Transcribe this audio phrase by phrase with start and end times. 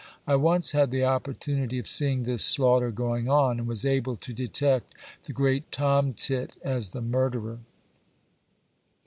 [0.25, 4.33] I once had the opportunity of seeing this slaughter going on, and was able to
[4.33, 7.59] detect the great tomtit as the murderer.